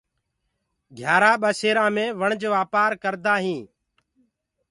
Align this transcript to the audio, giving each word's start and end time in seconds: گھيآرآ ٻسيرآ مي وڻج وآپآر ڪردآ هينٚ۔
گھيآرآ 0.97 1.31
ٻسيرآ 1.41 1.85
مي 1.95 2.05
وڻج 2.19 2.41
وآپآر 2.53 2.91
ڪردآ 3.03 3.33
هينٚ۔ 3.45 3.67